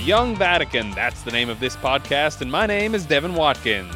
[0.00, 3.94] The Young Vatican, that's the name of this podcast, and my name is Devin Watkins.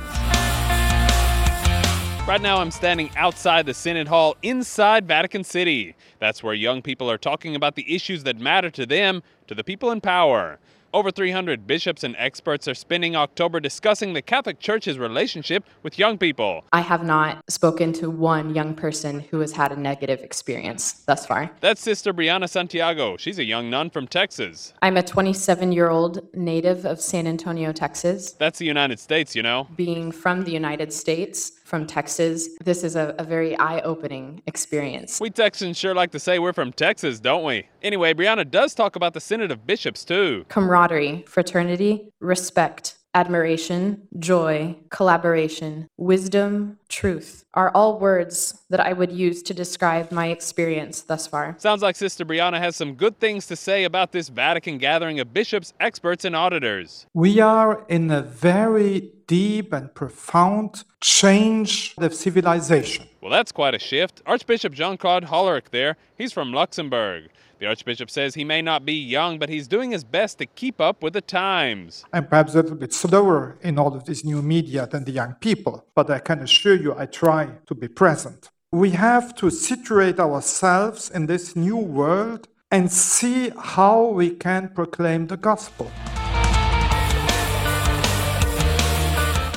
[2.28, 5.94] Right now, I'm standing outside the Synod Hall inside Vatican City.
[6.18, 9.64] That's where young people are talking about the issues that matter to them, to the
[9.64, 10.58] people in power.
[10.94, 16.18] Over 300 bishops and experts are spending October discussing the Catholic Church's relationship with young
[16.18, 16.62] people.
[16.72, 21.26] I have not spoken to one young person who has had a negative experience thus
[21.26, 21.50] far.
[21.60, 23.16] That's Sister Brianna Santiago.
[23.16, 24.72] She's a young nun from Texas.
[24.82, 28.30] I'm a 27 year old native of San Antonio, Texas.
[28.30, 29.66] That's the United States, you know.
[29.74, 35.20] Being from the United States, from Texas, this is a, a very eye opening experience.
[35.20, 37.66] We Texans sure like to say we're from Texas, don't we?
[37.82, 40.44] Anyway, Brianna does talk about the Synod of Bishops, too.
[40.48, 40.83] Camaraderie,
[41.26, 49.54] fraternity, respect, admiration, joy, collaboration, wisdom, truth are all words that I would use to
[49.54, 51.54] describe my experience thus far.
[51.58, 55.32] Sounds like Sister Brianna has some good things to say about this Vatican gathering of
[55.32, 57.06] bishops, experts, and auditors.
[57.14, 63.06] We are in a very deep and profound change of civilization.
[63.24, 64.20] Well, that's quite a shift.
[64.26, 67.30] Archbishop Jean Claude Hollerich there, he's from Luxembourg.
[67.58, 70.78] The Archbishop says he may not be young, but he's doing his best to keep
[70.78, 72.04] up with the times.
[72.12, 75.36] I'm perhaps a little bit slower in all of this new media than the young
[75.40, 78.50] people, but I can assure you I try to be present.
[78.72, 85.28] We have to situate ourselves in this new world and see how we can proclaim
[85.28, 85.90] the gospel.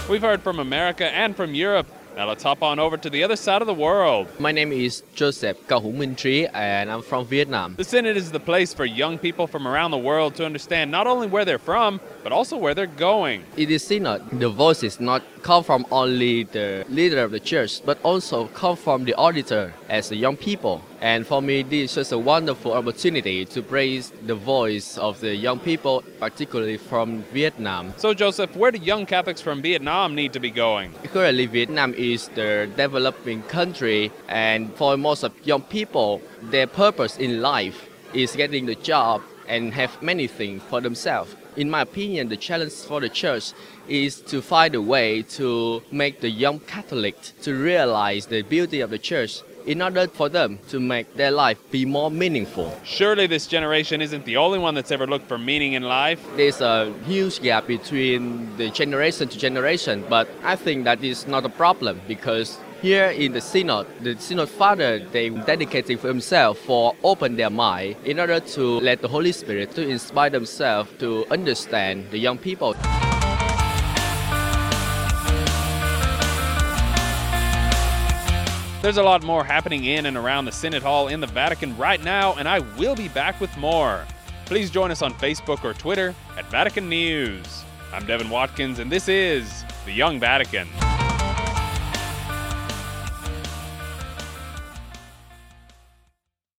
[0.10, 1.88] We've heard from America and from Europe.
[2.18, 4.28] Now let's hop on over to the other side of the world.
[4.40, 7.76] My name is Joseph Cao Hung Minh Trí and I'm from Vietnam.
[7.76, 11.06] The Synod is the place for young people from around the world to understand not
[11.06, 13.44] only where they're from, but also where they're going.
[13.56, 18.00] In the Synod, the voices not come from only the leader of the church, but
[18.02, 20.82] also come from the auditor as the young people.
[21.00, 25.36] And for me, this is just a wonderful opportunity to praise the voice of the
[25.36, 27.94] young people, particularly from Vietnam.
[27.98, 30.92] So, Joseph, where do young Catholics from Vietnam need to be going?
[31.14, 37.42] Currently, Vietnam is the developing country, and for most of young people, their purpose in
[37.42, 41.36] life is getting the job and have many things for themselves.
[41.56, 43.54] In my opinion, the challenge for the church
[43.88, 48.90] is to find a way to make the young Catholic to realize the beauty of
[48.90, 52.74] the church in order for them to make their life be more meaningful.
[52.84, 56.26] Surely this generation isn't the only one that's ever looked for meaning in life.
[56.36, 61.46] There's a huge gap between the generation to generation, but I think that is not
[61.46, 67.36] a problem because here in the synod, the synod father they dedicated themselves for open
[67.36, 72.18] their mind in order to let the Holy Spirit to inspire themselves to understand the
[72.18, 72.76] young people.
[78.80, 82.02] There's a lot more happening in and around the Synod Hall in the Vatican right
[82.04, 84.06] now, and I will be back with more.
[84.46, 87.64] Please join us on Facebook or Twitter at Vatican News.
[87.92, 90.68] I'm Devin Watkins, and this is The Young Vatican.